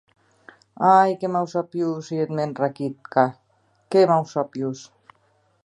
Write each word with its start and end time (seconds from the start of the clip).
Ai, 0.91 1.09
qué 1.19 1.27
mausapiós 1.35 2.05
ei 2.13 2.21
eth 2.23 2.35
mèn 2.37 2.51
Rakitka, 2.59 3.23
qué 3.91 4.01
mausapiós! 4.13 4.79